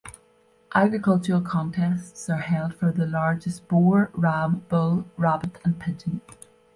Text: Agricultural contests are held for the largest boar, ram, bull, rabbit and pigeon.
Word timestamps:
Agricultural 0.73 1.41
contests 1.41 2.27
are 2.27 2.39
held 2.39 2.73
for 2.73 2.91
the 2.91 3.05
largest 3.05 3.67
boar, 3.67 4.09
ram, 4.15 4.65
bull, 4.67 5.05
rabbit 5.15 5.59
and 5.63 5.77
pigeon. 5.79 6.21